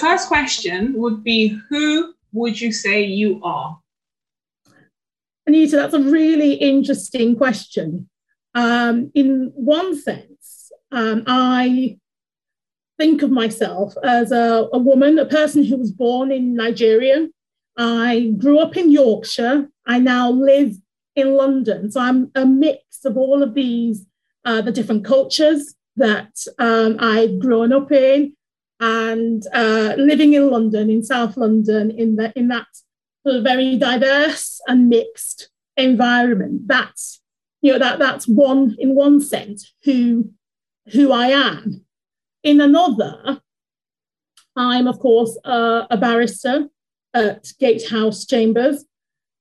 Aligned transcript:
First 0.00 0.28
question 0.28 0.94
would 0.96 1.22
be 1.22 1.60
Who 1.68 2.14
would 2.32 2.58
you 2.58 2.72
say 2.72 3.04
you 3.04 3.38
are? 3.44 3.78
Anitha, 5.46 5.72
that's 5.72 5.92
a 5.92 6.00
really 6.00 6.54
interesting 6.54 7.36
question. 7.36 8.08
Um, 8.54 9.12
in 9.14 9.52
one 9.54 9.94
sense, 10.00 10.72
um, 10.90 11.24
I 11.26 11.98
think 12.98 13.20
of 13.20 13.30
myself 13.30 13.92
as 14.02 14.32
a, 14.32 14.68
a 14.72 14.78
woman, 14.78 15.18
a 15.18 15.26
person 15.26 15.64
who 15.64 15.76
was 15.76 15.90
born 15.90 16.32
in 16.32 16.54
Nigeria. 16.54 17.28
I 17.76 18.32
grew 18.38 18.58
up 18.58 18.78
in 18.78 18.90
Yorkshire. 18.90 19.68
I 19.86 19.98
now 19.98 20.30
live 20.30 20.76
in 21.14 21.34
London. 21.34 21.92
So 21.92 22.00
I'm 22.00 22.30
a 22.34 22.46
mix 22.46 23.04
of 23.04 23.18
all 23.18 23.42
of 23.42 23.52
these, 23.52 24.06
uh, 24.46 24.62
the 24.62 24.72
different 24.72 25.04
cultures 25.04 25.74
that 25.96 26.32
um, 26.58 26.96
I've 27.00 27.38
grown 27.38 27.74
up 27.74 27.92
in 27.92 28.34
and 28.80 29.46
uh, 29.52 29.94
living 29.98 30.32
in 30.32 30.50
London, 30.50 30.88
in 30.90 31.02
South 31.02 31.36
London, 31.36 31.90
in, 31.90 32.16
the, 32.16 32.32
in 32.34 32.48
that 32.48 32.66
sort 33.24 33.36
of 33.36 33.44
very 33.44 33.76
diverse 33.76 34.60
and 34.66 34.88
mixed 34.88 35.50
environment. 35.76 36.66
That's, 36.66 37.20
you 37.60 37.72
know, 37.72 37.78
that, 37.78 37.98
that's 37.98 38.26
one, 38.26 38.76
in 38.78 38.94
one 38.94 39.20
sense, 39.20 39.74
who, 39.84 40.30
who 40.92 41.12
I 41.12 41.28
am. 41.28 41.84
In 42.42 42.62
another, 42.62 43.40
I'm, 44.56 44.86
of 44.86 44.98
course, 44.98 45.38
uh, 45.44 45.86
a 45.90 45.98
barrister 45.98 46.68
at 47.12 47.52
Gatehouse 47.60 48.24
Chambers. 48.24 48.86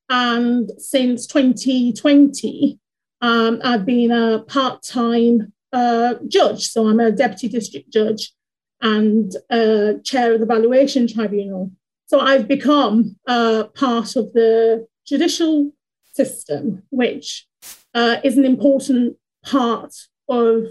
And 0.09 0.69
since 0.77 1.27
2020, 1.27 2.77
um, 3.21 3.61
I've 3.63 3.85
been 3.85 4.11
a 4.11 4.39
part 4.39 4.83
time 4.83 5.53
uh, 5.71 6.15
judge. 6.27 6.67
So 6.67 6.87
I'm 6.87 6.99
a 6.99 7.11
deputy 7.11 7.47
district 7.47 7.93
judge 7.93 8.33
and 8.81 9.35
uh, 9.49 9.93
chair 10.03 10.33
of 10.33 10.39
the 10.39 10.45
valuation 10.45 11.07
tribunal. 11.07 11.71
So 12.07 12.19
I've 12.19 12.47
become 12.47 13.17
uh, 13.27 13.65
part 13.75 14.15
of 14.15 14.33
the 14.33 14.87
judicial 15.05 15.71
system, 16.13 16.83
which 16.89 17.47
uh, 17.93 18.17
is 18.23 18.37
an 18.37 18.45
important 18.45 19.17
part 19.43 19.93
of 20.27 20.63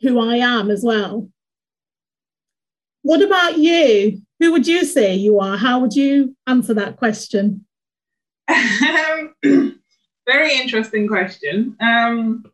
who 0.00 0.18
I 0.18 0.36
am 0.36 0.70
as 0.70 0.82
well. 0.82 1.28
What 3.02 3.22
about 3.22 3.58
you? 3.58 4.22
Who 4.40 4.52
would 4.52 4.66
you 4.66 4.84
say 4.84 5.14
you 5.14 5.40
are? 5.40 5.56
How 5.56 5.78
would 5.80 5.94
you 5.94 6.36
answer 6.46 6.74
that 6.74 6.96
question? 6.96 7.66
Very 10.26 10.58
interesting 10.60 11.08
question. 11.08 11.76
Um, 11.80 12.44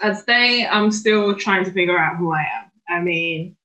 I'd 0.00 0.18
say 0.18 0.66
I'm 0.66 0.90
still 0.90 1.34
trying 1.34 1.64
to 1.64 1.72
figure 1.72 1.98
out 1.98 2.16
who 2.16 2.32
I 2.32 2.42
am. 2.42 2.70
I 2.88 3.00
mean, 3.00 3.55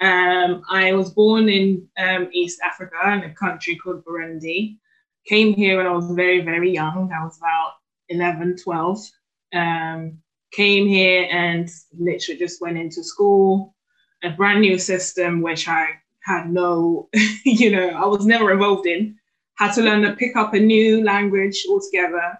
um, 0.00 0.62
I 0.70 0.92
was 0.92 1.10
born 1.10 1.48
in 1.48 1.88
um, 1.98 2.28
East 2.32 2.60
Africa 2.64 2.96
in 3.12 3.30
a 3.30 3.34
country 3.34 3.76
called 3.76 4.04
Burundi. 4.04 4.78
Came 5.26 5.54
here 5.54 5.76
when 5.76 5.86
I 5.86 5.92
was 5.92 6.10
very, 6.12 6.40
very 6.40 6.70
young. 6.70 7.10
I 7.12 7.24
was 7.24 7.38
about 7.38 7.72
11, 8.08 8.56
12. 8.62 8.98
Um, 9.54 10.18
came 10.52 10.86
here 10.86 11.26
and 11.30 11.68
literally 11.98 12.38
just 12.38 12.60
went 12.60 12.78
into 12.78 13.02
school, 13.02 13.74
a 14.22 14.30
brand 14.30 14.60
new 14.60 14.78
system, 14.78 15.42
which 15.42 15.68
I 15.68 15.88
had 16.20 16.50
no, 16.50 17.08
you 17.44 17.70
know, 17.70 17.88
I 17.88 18.06
was 18.06 18.24
never 18.24 18.52
involved 18.52 18.86
in. 18.86 19.16
Had 19.56 19.72
to 19.74 19.82
learn 19.82 20.02
to 20.02 20.12
pick 20.14 20.36
up 20.36 20.54
a 20.54 20.60
new 20.60 21.02
language 21.02 21.66
altogether. 21.68 22.38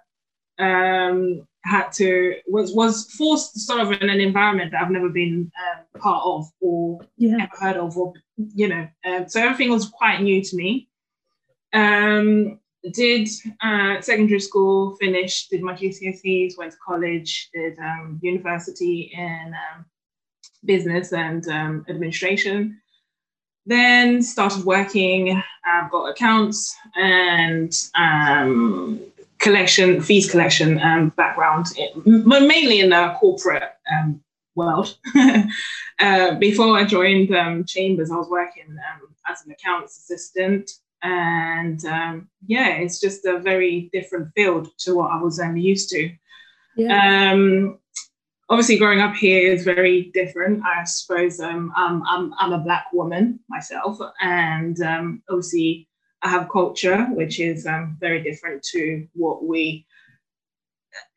Um, 0.60 1.46
had 1.68 1.92
to 1.92 2.34
was 2.46 2.72
was 2.72 3.10
forced 3.12 3.58
sort 3.60 3.80
of 3.80 3.92
in 3.92 4.08
an 4.08 4.20
environment 4.20 4.72
that 4.72 4.82
I've 4.82 4.90
never 4.90 5.08
been 5.08 5.50
um, 5.66 6.00
part 6.00 6.22
of 6.24 6.50
or 6.60 7.00
yeah. 7.16 7.36
ever 7.42 7.52
heard 7.60 7.76
of, 7.76 7.96
or 7.96 8.14
you 8.36 8.68
know, 8.68 8.88
um, 9.04 9.28
so 9.28 9.40
everything 9.40 9.70
was 9.70 9.88
quite 9.88 10.22
new 10.22 10.42
to 10.42 10.56
me. 10.56 10.88
Um, 11.72 12.60
did 12.92 13.28
uh, 13.62 14.00
secondary 14.00 14.40
school, 14.40 14.96
finished, 14.96 15.50
did 15.50 15.62
my 15.62 15.74
GCSEs, 15.74 16.56
went 16.56 16.72
to 16.72 16.78
college, 16.84 17.50
did 17.52 17.78
um, 17.78 18.18
university 18.22 19.10
in 19.12 19.54
um, 19.54 19.84
business 20.64 21.12
and 21.12 21.46
um, 21.48 21.84
administration. 21.88 22.80
Then 23.66 24.22
started 24.22 24.64
working, 24.64 25.42
I've 25.66 25.90
got 25.90 26.06
accounts 26.06 26.74
and 26.96 27.72
um, 27.94 29.00
collection, 29.38 30.00
fees 30.00 30.30
collection 30.30 30.80
um, 30.80 31.10
background, 31.10 31.66
mainly 32.04 32.80
in 32.80 32.90
the 32.90 33.14
corporate 33.18 33.70
um, 33.92 34.20
world. 34.54 34.96
uh, 36.00 36.34
before 36.34 36.76
I 36.76 36.84
joined 36.84 37.34
um, 37.34 37.64
Chambers, 37.64 38.10
I 38.10 38.16
was 38.16 38.28
working 38.28 38.66
um, 38.68 39.14
as 39.30 39.44
an 39.44 39.52
accounts 39.52 39.96
assistant. 39.98 40.70
And 41.02 41.84
um, 41.84 42.28
yeah, 42.46 42.70
it's 42.70 43.00
just 43.00 43.24
a 43.24 43.38
very 43.38 43.88
different 43.92 44.30
field 44.34 44.68
to 44.78 44.96
what 44.96 45.12
I 45.12 45.22
was 45.22 45.38
um, 45.38 45.56
used 45.56 45.90
to. 45.90 46.10
Yeah. 46.76 47.34
obviously, 48.48 48.78
growing 48.78 49.00
up 49.00 49.14
here 49.14 49.52
is 49.52 49.64
very 49.64 50.10
different. 50.14 50.62
I 50.64 50.84
suppose 50.84 51.40
I'm, 51.40 51.72
I'm, 51.76 52.02
I'm 52.38 52.52
a 52.52 52.58
Black 52.58 52.86
woman 52.92 53.40
myself. 53.48 53.98
And 54.20 54.76
obviously, 55.28 55.88
I 56.22 56.30
have 56.30 56.48
culture, 56.50 57.04
which 57.06 57.40
is 57.40 57.66
um, 57.66 57.96
very 58.00 58.22
different 58.22 58.62
to 58.72 59.06
what 59.14 59.44
we 59.44 59.86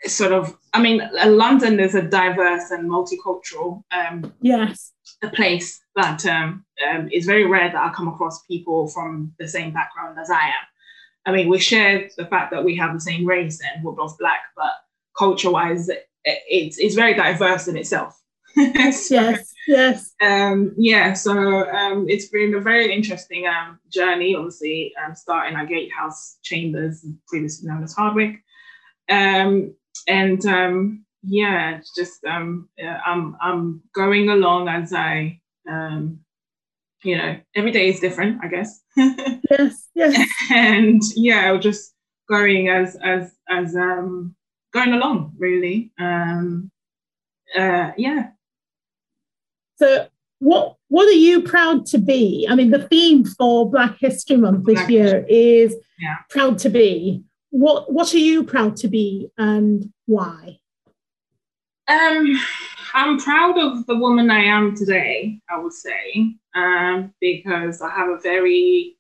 sort 0.04 0.32
of. 0.32 0.58
I 0.74 0.82
mean, 0.82 1.02
London 1.26 1.80
is 1.80 1.96
a 1.96 2.02
diverse 2.02 2.72
and 2.72 2.90
multicultural 2.90 3.84
um, 3.92 4.34
yes 4.42 4.94
a 5.24 5.30
place 5.30 5.82
that 5.96 6.26
um, 6.26 6.66
um, 6.90 7.10
is 7.12 7.26
very 7.26 7.46
rare 7.46 7.70
that 7.72 7.82
I 7.82 7.94
come 7.94 8.08
across 8.08 8.44
people 8.46 8.88
from 8.88 9.34
the 9.40 9.48
same 9.48 9.72
background 9.72 10.18
as 10.20 10.30
I 10.30 10.42
am. 10.48 10.66
I 11.26 11.32
mean, 11.32 11.50
we 11.50 11.60
share 11.60 12.10
the 12.18 12.26
fact 12.26 12.52
that 12.52 12.64
we 12.64 12.76
have 12.78 12.94
the 12.94 13.02
same 13.02 13.26
race 13.26 13.60
and 13.62 13.84
we're 13.84 13.92
both 13.92 14.18
black, 14.18 14.40
but 14.56 14.72
culture-wise, 15.18 15.90
it's 16.24 16.78
it's 16.80 16.96
very 16.96 17.14
diverse 17.14 17.68
in 17.68 17.78
itself. 17.78 18.21
So, 18.56 18.62
yes, 19.16 19.54
yes. 19.68 20.14
Um, 20.22 20.74
yeah, 20.78 21.14
so 21.14 21.70
um, 21.70 22.06
it's 22.10 22.28
been 22.30 22.54
a 22.56 22.60
very 22.60 22.94
interesting 22.94 23.48
um, 23.48 23.80
journey, 23.90 24.36
obviously, 24.36 24.94
um, 25.04 25.16
starting 25.16 25.56
at 25.56 25.68
Gatehouse 25.68 26.38
Chambers, 26.44 27.06
previously 27.28 27.70
known 27.70 27.84
as 27.84 27.96
Hardwicke. 27.96 28.40
Um, 29.10 29.76
and 30.08 30.46
um, 30.46 31.06
yeah, 31.24 31.78
it's 31.78 31.94
just 31.96 32.24
um, 32.26 32.70
I'm, 33.06 33.36
I'm 33.42 33.82
going 33.94 34.30
along 34.30 34.68
as 34.68 34.94
I, 34.94 35.40
um, 35.70 36.20
you 37.04 37.18
know, 37.18 37.38
every 37.56 37.72
day 37.72 37.90
is 37.90 38.00
different, 38.00 38.44
I 38.44 38.48
guess. 38.48 38.82
yes, 38.98 39.88
yes. 39.96 40.30
And 40.52 41.02
yeah, 41.16 41.58
just 41.58 41.94
going 42.30 42.70
as, 42.70 42.96
as, 43.04 43.34
as 43.50 43.76
um, 43.76 44.36
going 44.74 44.94
along, 44.94 45.34
really. 45.38 45.92
Um, 46.00 46.72
uh, 47.58 47.92
yeah, 47.98 48.30
so 49.82 50.08
what 50.40 50.76
what 50.90 51.08
are 51.08 51.22
you 51.28 51.42
proud 51.42 51.86
to 51.88 51.98
be? 51.98 52.48
I 52.50 52.56
mean, 52.56 52.70
the 52.70 52.88
theme 52.88 53.26
for 53.26 53.70
Black 53.70 53.98
History 54.00 54.38
Month 54.38 54.66
this 54.66 54.76
Black 54.76 54.90
year 54.90 55.26
is 55.28 55.76
yeah. 56.00 56.18
proud 56.30 56.60
to 56.60 56.70
be. 56.70 57.24
What 57.50 57.92
what 57.92 58.14
are 58.14 58.20
you 58.20 58.44
proud 58.44 58.76
to 58.78 58.88
be 58.88 59.30
and 59.38 59.92
why? 60.06 60.60
Um, 61.88 62.40
I'm 62.94 63.20
proud 63.20 63.58
of 63.58 63.86
the 63.88 63.98
woman 63.98 64.30
I 64.30 64.44
am 64.44 64.76
today, 64.76 65.40
I 65.50 65.58
would 65.58 65.74
say, 65.74 66.36
um, 66.56 67.14
because 67.20 67.82
I 67.82 67.90
have 67.90 68.10
a 68.10 68.20
very 68.20 68.98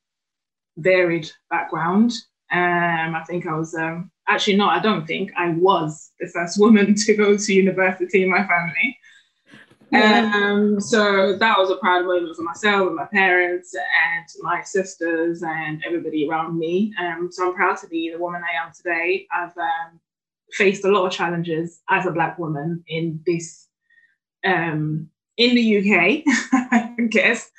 varied 0.77 1.31
background. 1.49 2.11
Um, 2.51 3.15
I 3.15 3.23
think 3.27 3.45
I 3.45 3.55
was 3.55 3.75
um, 3.75 4.11
actually 4.27 4.57
not, 4.57 4.77
I 4.77 4.81
don't 4.81 5.05
think 5.05 5.31
I 5.37 5.51
was 5.51 6.11
the 6.19 6.27
first 6.27 6.59
woman 6.59 6.95
to 7.05 7.15
go 7.15 7.37
to 7.37 7.53
university 7.53 8.23
in 8.23 8.29
my 8.29 8.45
family. 8.45 8.97
Um, 9.93 10.79
so 10.79 11.37
that 11.37 11.57
was 11.57 11.69
a 11.69 11.75
proud 11.75 12.05
moment 12.05 12.35
for 12.35 12.43
myself 12.43 12.87
and 12.87 12.95
my 12.95 13.05
parents 13.05 13.75
and 13.75 14.25
my 14.41 14.61
sisters 14.61 15.43
and 15.43 15.83
everybody 15.85 16.27
around 16.29 16.57
me. 16.57 16.93
Um, 16.97 17.29
so 17.31 17.49
I'm 17.49 17.55
proud 17.55 17.77
to 17.79 17.87
be 17.87 18.09
the 18.09 18.19
woman 18.19 18.41
I 18.41 18.65
am 18.65 18.71
today. 18.73 19.27
I've 19.33 19.57
um, 19.57 19.99
faced 20.53 20.85
a 20.85 20.89
lot 20.89 21.05
of 21.05 21.11
challenges 21.11 21.81
as 21.89 22.05
a 22.05 22.11
black 22.11 22.39
woman 22.39 22.83
in 22.87 23.21
this 23.25 23.67
um, 24.45 25.09
in 25.37 25.55
the 25.55 25.77
UK, 25.77 26.23
I 26.53 26.95
guess. 27.09 27.49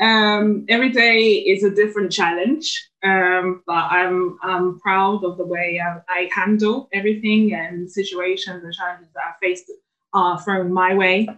Um, 0.00 0.64
every 0.68 0.90
day 0.90 1.32
is 1.32 1.64
a 1.64 1.74
different 1.74 2.12
challenge, 2.12 2.88
um, 3.02 3.62
but 3.66 3.72
I'm 3.90 4.38
I'm 4.42 4.78
proud 4.78 5.24
of 5.24 5.38
the 5.38 5.46
way 5.46 5.80
I, 5.84 6.00
I 6.08 6.30
handle 6.32 6.88
everything 6.92 7.52
and 7.54 7.90
situations 7.90 8.62
and 8.62 8.72
challenges 8.72 9.08
that 9.14 9.22
I 9.26 9.32
faced 9.40 9.72
are 10.12 10.40
thrown 10.40 10.72
my 10.72 10.94
way 10.94 11.28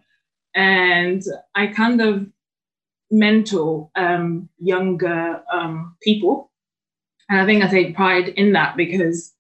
and 0.55 1.23
I 1.55 1.69
kind 1.69 2.01
of 2.01 2.27
mentor 3.11 3.91
um, 3.97 4.49
younger 4.59 5.43
um, 5.53 5.97
people. 6.03 6.51
And 7.29 7.41
I 7.41 7.47
think 7.47 7.63
I 7.63 7.69
take 7.69 7.95
pride 7.95 8.29
in 8.29 8.53
that 8.53 8.77
because 8.77 9.33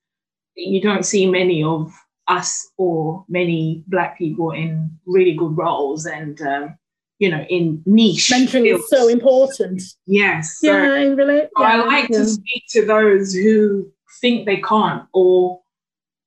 you 0.54 0.80
don't 0.80 1.04
see 1.04 1.28
many 1.28 1.62
of 1.62 1.92
us 2.28 2.68
or 2.76 3.24
many 3.28 3.82
Black 3.88 4.16
people 4.18 4.52
in 4.52 4.90
really 5.06 5.34
good 5.34 5.56
roles. 5.56 6.06
And 6.06 6.40
um, 6.42 6.78
you 7.20 7.30
know, 7.30 7.44
in 7.50 7.82
niche. 7.86 8.30
Mentoring 8.32 8.62
fields. 8.62 8.84
is 8.84 8.90
so 8.90 9.08
important. 9.08 9.82
Yes. 10.06 10.58
So, 10.58 10.72
yeah, 10.72 10.92
I 10.92 11.02
really. 11.04 11.42
so 11.56 11.62
I 11.62 11.76
like 11.84 12.08
yeah. 12.08 12.18
to 12.18 12.26
speak 12.26 12.64
to 12.70 12.86
those 12.86 13.32
who 13.32 13.92
think 14.20 14.46
they 14.46 14.56
can't, 14.56 15.04
or 15.12 15.60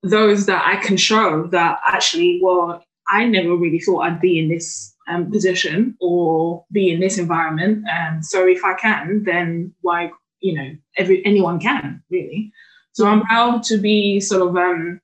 those 0.04 0.46
that 0.46 0.64
I 0.66 0.82
can 0.86 0.96
show 0.96 1.48
that 1.48 1.80
actually, 1.86 2.40
well, 2.44 2.84
I 3.08 3.26
never 3.26 3.56
really 3.56 3.80
thought 3.80 4.02
I'd 4.02 4.22
be 4.22 4.40
in 4.40 4.50
this 4.50 4.94
um, 5.08 5.32
position 5.32 5.98
or 6.00 6.66
be 6.72 6.92
in 6.92 7.00
this 7.00 7.18
environment. 7.18 7.86
And 7.90 8.26
so 8.26 8.48
if 8.48 8.64
I 8.64 8.74
can, 8.76 9.24
then 9.26 9.74
why, 9.82 10.12
you 10.40 10.54
know, 10.54 10.76
every 10.98 11.26
anyone 11.26 11.60
can 11.60 12.02
really. 12.10 12.52
So 12.94 13.08
I'm 13.08 13.22
proud 13.22 13.64
to 13.64 13.78
be 13.78 14.20
sort 14.20 14.48
of 14.48 14.56
um, 14.56 15.02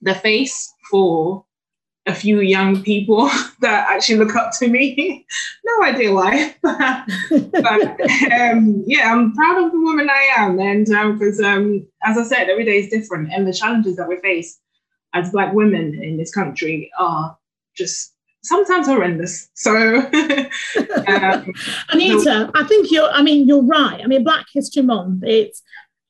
the 0.00 0.14
face 0.14 0.72
for 0.90 1.44
a 2.06 2.14
few 2.14 2.40
young 2.40 2.82
people 2.82 3.26
that 3.60 3.88
actually 3.88 4.18
look 4.18 4.34
up 4.36 4.52
to 4.58 4.68
me. 4.68 5.26
no 5.64 5.84
idea 5.84 6.12
why, 6.12 6.54
but 6.62 8.32
um, 8.32 8.84
yeah, 8.86 9.12
I'm 9.12 9.32
proud 9.34 9.64
of 9.64 9.72
the 9.72 9.80
woman 9.80 10.10
I 10.10 10.34
am, 10.38 10.58
and 10.58 10.86
because 10.86 11.40
um, 11.40 11.46
um, 11.46 11.86
as 12.04 12.18
I 12.18 12.24
said, 12.24 12.48
every 12.48 12.64
day 12.64 12.78
is 12.78 12.90
different, 12.90 13.32
and 13.32 13.46
the 13.46 13.52
challenges 13.52 13.96
that 13.96 14.08
we 14.08 14.18
face 14.18 14.58
as 15.14 15.30
Black 15.30 15.52
women 15.52 16.02
in 16.02 16.16
this 16.16 16.32
country 16.32 16.90
are 16.98 17.36
just 17.76 18.14
sometimes 18.42 18.86
horrendous. 18.86 19.48
So, 19.54 19.96
um, 19.96 20.04
Anitha, 21.90 22.50
I 22.54 22.64
think 22.64 22.90
you're. 22.90 23.10
I 23.10 23.22
mean, 23.22 23.46
you're 23.46 23.64
right. 23.64 24.00
I 24.02 24.06
mean, 24.06 24.24
Black 24.24 24.46
History 24.52 24.82
Month. 24.82 25.24
It's 25.24 25.62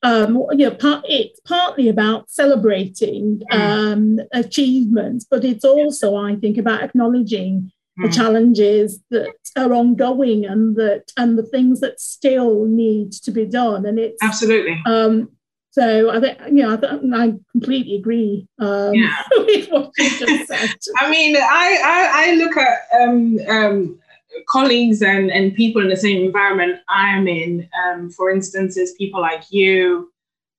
um, 0.03 0.45
you 0.51 0.69
know, 0.69 0.71
part, 0.71 1.05
it's 1.07 1.39
partly 1.41 1.87
about 1.87 2.29
celebrating 2.29 3.41
mm. 3.51 3.59
um, 3.59 4.19
achievements, 4.33 5.25
but 5.29 5.45
it's 5.45 5.63
also, 5.63 6.17
I 6.17 6.35
think, 6.35 6.57
about 6.57 6.83
acknowledging 6.83 7.71
mm. 7.97 8.05
the 8.05 8.13
challenges 8.13 8.99
that 9.11 9.33
are 9.55 9.73
ongoing 9.73 10.45
and 10.45 10.75
that 10.75 11.11
and 11.17 11.37
the 11.37 11.43
things 11.43 11.79
that 11.79 12.01
still 12.01 12.65
need 12.65 13.13
to 13.13 13.31
be 13.31 13.45
done. 13.45 13.85
And 13.85 13.97
it's 13.97 14.21
absolutely. 14.21 14.79
Um, 14.85 15.29
so 15.73 16.11
I 16.11 16.19
think, 16.19 16.37
you 16.49 16.61
know, 16.61 16.77
I, 17.15 17.25
I 17.25 17.33
completely 17.51 17.95
agree 17.95 18.47
um, 18.59 18.93
yeah. 18.93 19.23
with 19.37 19.69
what 19.69 19.91
you 19.97 20.09
just 20.19 20.47
said. 20.47 20.69
I 20.97 21.09
mean, 21.09 21.35
I 21.35 21.79
I, 21.83 22.11
I 22.13 22.35
look 22.35 22.55
at 22.55 22.77
um, 23.01 23.39
um, 23.49 23.99
colleagues 24.47 25.01
and, 25.01 25.31
and 25.31 25.55
people 25.55 25.81
in 25.81 25.89
the 25.89 25.97
same 25.97 26.23
environment 26.23 26.79
I'm 26.89 27.27
in, 27.27 27.67
um, 27.83 28.11
for 28.11 28.29
instance, 28.29 28.77
is 28.77 28.93
people 28.99 29.19
like 29.19 29.45
you, 29.49 30.11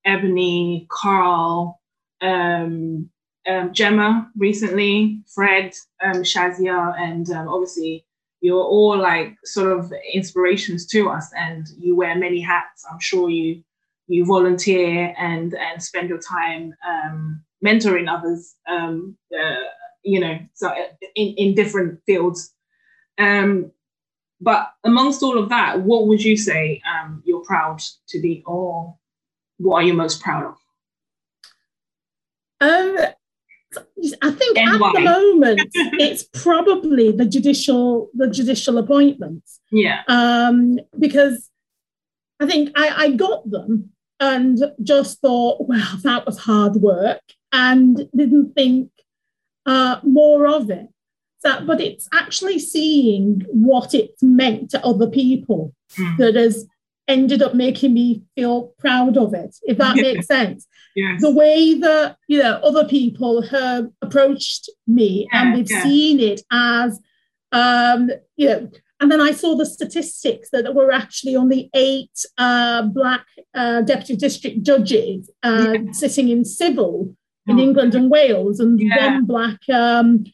Ebony, 0.05 0.89
Carl, 0.91 1.81
um, 2.21 3.09
um, 3.47 3.73
Gemma 3.73 4.29
recently, 4.37 5.21
Fred, 5.33 5.75
um, 6.03 6.25
Shazia, 6.25 6.99
and 6.99 7.31
um, 7.31 7.47
obviously 7.47 8.05
you're 8.41 8.65
all 8.65 8.99
like 8.99 9.37
sort 9.45 9.79
of 9.79 9.93
inspirations 10.13 10.87
to 10.87 11.09
us 11.09 11.31
and 11.37 11.69
you 11.79 11.95
wear 11.95 12.17
many 12.17 12.41
hats. 12.41 12.85
I'm 12.91 12.99
sure 12.99 13.31
you 13.31 13.63
you 14.07 14.25
volunteer 14.25 15.15
and 15.19 15.55
and 15.55 15.83
spend 15.83 16.09
your 16.09 16.21
time 16.21 16.75
um, 16.87 17.43
mentoring 17.65 18.11
others, 18.11 18.55
um, 18.69 19.17
uh, 19.39 19.55
you 20.03 20.21
know, 20.21 20.39
so 20.55 20.73
in, 21.15 21.35
in 21.37 21.55
different 21.55 22.01
fields 22.07 22.55
um, 23.19 23.71
but 24.41 24.73
amongst 24.85 25.23
all 25.23 25.39
of 25.39 25.49
that, 25.49 25.81
what 25.81 26.07
would 26.07 26.23
you 26.23 26.37
say 26.37 26.83
um, 26.91 27.23
you're 27.25 27.45
proud 27.45 27.81
to 28.09 28.21
be, 28.21 28.43
or 28.47 28.97
what 29.59 29.77
are 29.77 29.87
you 29.87 29.95
most 29.95 30.21
proud 30.21 30.45
of? 30.45 30.55
Um, 32.61 32.97
I 34.23 34.31
think 34.31 34.59
and 34.59 34.75
at 34.75 34.81
why? 34.81 34.93
the 34.95 35.01
moment 35.01 35.61
it's 35.75 36.25
probably 36.43 37.11
the 37.11 37.25
judicial 37.25 38.11
the 38.15 38.29
judicial 38.29 38.79
appointments. 38.79 39.61
Yeah. 39.71 40.03
Um, 40.09 40.79
because 40.99 41.51
I 42.41 42.47
think 42.47 42.71
I, 42.77 42.89
I 42.89 43.11
got 43.13 43.51
them 43.51 43.91
and 44.21 44.59
just 44.83 45.21
thought, 45.21 45.69
well, 45.69 45.99
that 46.03 46.27
was 46.27 46.39
hard 46.39 46.77
work, 46.77 47.23
and 47.53 48.09
didn't 48.17 48.55
think 48.55 48.91
uh, 49.67 50.01
more 50.03 50.47
of 50.47 50.71
it 50.71 50.89
that, 51.45 51.67
but 51.67 51.81
it's 51.81 52.09
actually 52.13 52.59
seeing 52.59 53.43
what 53.51 53.95
it's 53.95 54.23
meant 54.23 54.71
to 54.71 54.85
other 54.85 55.09
people 55.09 55.73
mm. 55.97 56.17
that 56.17 56.35
has 56.35 56.67
ended 57.07 57.43
up 57.43 57.55
making 57.55 57.95
me 57.95 58.23
feel 58.35 58.75
proud 58.79 59.17
of 59.17 59.35
it, 59.35 59.55
if 59.63 59.79
that 59.79 59.95
makes 59.95 60.27
sense. 60.27 60.67
Yes. 60.97 61.21
The 61.21 61.31
way 61.31 61.75
that 61.75 62.17
you 62.27 62.39
know 62.39 62.61
other 62.65 62.85
people 62.89 63.43
have 63.43 63.89
approached 64.03 64.71
me 64.87 65.29
yeah, 65.31 65.43
and 65.43 65.55
they've 65.55 65.71
yeah. 65.71 65.83
seen 65.83 66.19
it 66.19 66.41
as 66.51 66.99
um, 67.53 68.11
you 68.37 68.49
know, 68.49 68.71
and 69.01 69.11
then 69.11 69.21
I 69.21 69.33
saw 69.33 69.57
the 69.57 69.67
statistics 69.67 70.51
that 70.51 70.75
were 70.75 70.93
actually 70.93 71.37
only 71.37 71.71
eight 71.75 72.25
uh, 72.39 72.83
black 72.83 73.27
uh, 73.55 73.83
deputy 73.83 74.17
district 74.17 74.63
judges 74.63 75.31
uh, 75.43 75.75
yeah. 75.75 75.93
sitting 75.93 76.29
in 76.29 76.45
civil 76.45 77.15
in 77.47 77.61
oh, 77.61 77.63
England 77.63 77.95
and 77.95 78.11
Wales, 78.11 78.61
and 78.61 78.81
one 78.97 79.27
black 79.27 79.59
um, 79.69 80.25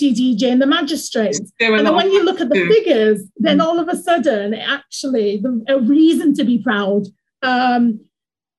DDJ 0.00 0.44
and 0.44 0.62
the 0.62 0.66
magistrates. 0.66 1.40
And 1.60 1.86
then 1.86 1.94
when 1.94 2.10
you 2.10 2.24
look 2.24 2.40
at 2.40 2.48
the 2.48 2.66
figures, 2.68 3.22
then 3.36 3.58
mm. 3.58 3.64
all 3.64 3.80
of 3.80 3.88
a 3.88 3.96
sudden, 3.96 4.54
actually, 4.54 5.38
the, 5.38 5.64
a 5.68 5.80
reason 5.80 6.32
to 6.34 6.44
be 6.44 6.58
proud, 6.58 7.06
um, 7.42 8.00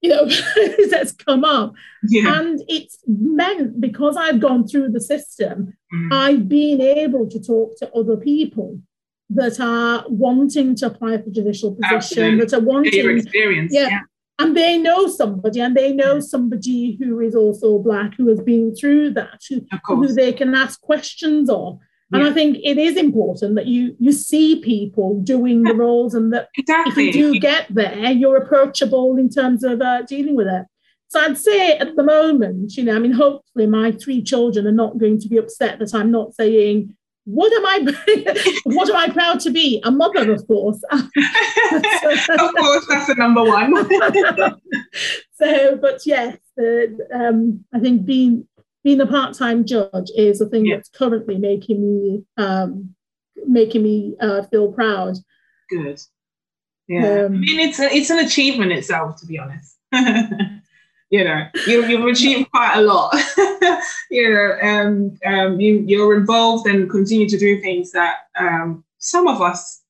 you 0.01 0.09
know, 0.09 0.27
has 0.97 1.13
come 1.13 1.45
up. 1.45 1.73
Yeah. 2.03 2.39
And 2.39 2.61
it's 2.67 2.99
meant 3.07 3.79
because 3.79 4.17
I've 4.17 4.41
gone 4.41 4.67
through 4.67 4.89
the 4.89 5.01
system, 5.01 5.73
mm. 5.93 6.11
I've 6.11 6.49
been 6.49 6.81
able 6.81 7.29
to 7.29 7.39
talk 7.39 7.77
to 7.77 7.91
other 7.93 8.17
people 8.17 8.81
that 9.35 9.59
are 9.59 10.05
wanting 10.07 10.75
to 10.75 10.87
apply 10.87 11.17
for 11.17 11.29
judicial 11.29 11.75
position, 11.75 11.95
Absolutely. 11.95 12.45
that 12.45 12.53
are 12.53 12.61
wanting 12.61 13.17
experience. 13.17 13.73
Yeah, 13.73 13.87
yeah, 13.87 13.99
and 14.39 14.55
they 14.55 14.77
know 14.77 15.07
somebody 15.07 15.61
and 15.61 15.75
they 15.75 15.93
know 15.93 16.19
somebody 16.19 16.97
who 17.01 17.19
is 17.19 17.35
also 17.35 17.79
black 17.79 18.15
who 18.15 18.27
has 18.29 18.39
been 18.41 18.75
through 18.75 19.11
that 19.11 19.41
who, 19.49 19.65
who 19.87 20.07
they 20.13 20.33
can 20.33 20.53
ask 20.55 20.81
questions 20.81 21.49
of 21.49 21.79
and 22.11 22.23
yeah. 22.23 22.29
I 22.29 22.33
think 22.33 22.57
it 22.61 22.77
is 22.77 22.97
important 22.97 23.55
that 23.55 23.67
you 23.67 23.95
you 23.97 24.11
see 24.11 24.59
people 24.59 25.21
doing 25.21 25.63
the 25.63 25.73
roles, 25.73 26.13
and 26.13 26.33
that 26.33 26.49
exactly. 26.57 27.07
if 27.07 27.15
you 27.15 27.33
do 27.33 27.39
get 27.39 27.67
there, 27.69 28.11
you're 28.11 28.35
approachable 28.35 29.17
in 29.17 29.29
terms 29.29 29.63
of 29.63 29.81
uh, 29.81 30.01
dealing 30.01 30.35
with 30.35 30.47
it. 30.47 30.65
So 31.07 31.21
I'd 31.21 31.37
say 31.37 31.77
at 31.77 31.95
the 31.95 32.03
moment, 32.03 32.75
you 32.75 32.83
know, 32.83 32.95
I 32.95 32.99
mean, 32.99 33.13
hopefully 33.13 33.67
my 33.67 33.91
three 33.91 34.21
children 34.21 34.67
are 34.67 34.73
not 34.73 34.97
going 34.97 35.19
to 35.19 35.29
be 35.29 35.37
upset 35.37 35.79
that 35.79 35.93
I'm 35.93 36.11
not 36.11 36.35
saying 36.35 36.95
what 37.25 37.53
am 37.53 37.65
I 37.65 38.51
what 38.63 38.89
am 38.89 38.95
I 38.95 39.09
proud 39.09 39.39
to 39.41 39.51
be? 39.51 39.81
A 39.83 39.91
mother, 39.91 40.31
of 40.31 40.45
course. 40.47 40.81
of 40.91 41.09
course, 41.11 42.85
that's 42.89 43.07
the 43.07 43.15
number 43.17 43.43
one. 43.43 43.73
so, 45.33 45.75
but 45.77 46.05
yes, 46.05 46.37
the, 46.57 47.07
um, 47.13 47.63
I 47.73 47.79
think 47.79 48.05
being 48.05 48.47
being 48.83 49.01
a 49.01 49.05
part-time 49.05 49.65
judge 49.65 50.11
is 50.15 50.41
a 50.41 50.47
thing 50.47 50.65
yeah. 50.65 50.77
that's 50.77 50.89
currently 50.89 51.37
making 51.37 51.81
me 51.81 52.23
um, 52.37 52.95
making 53.45 53.83
me 53.83 54.15
uh, 54.19 54.43
feel 54.43 54.71
proud. 54.71 55.15
Good. 55.69 56.01
Yeah. 56.87 57.25
Um, 57.25 57.35
I 57.35 57.37
mean, 57.37 57.59
it's 57.59 57.79
a, 57.79 57.85
it's 57.93 58.09
an 58.09 58.19
achievement 58.19 58.71
itself, 58.71 59.19
to 59.21 59.25
be 59.25 59.37
honest 59.39 59.77
you 61.11 61.25
know, 61.25 61.45
you, 61.67 61.85
you've 61.85 62.05
achieved 62.05 62.49
quite 62.51 62.77
a 62.77 62.81
lot. 62.81 63.13
you 64.09 64.33
know, 64.33 64.57
um, 64.63 65.17
um, 65.25 65.59
you, 65.59 65.83
you're 65.85 66.17
involved 66.17 66.65
and 66.67 66.89
continue 66.89 67.27
to 67.27 67.37
do 67.37 67.59
things 67.59 67.91
that 67.91 68.29
um, 68.39 68.83
some 68.97 69.27
of 69.27 69.41
us 69.41 69.81